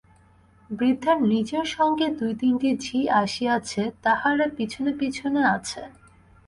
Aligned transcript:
বৃদ্ধার 0.69 1.17
নিজের 1.27 1.65
সঙ্গে 1.75 2.05
দুই 2.19 2.33
তিনটি 2.41 2.69
ঝি 2.77 2.99
আসিয়াছে, 3.23 3.81
তাহারা 4.03 4.45
পিছনে 4.57 4.91
পিছনে 4.99 5.41
আছে। 5.55 5.81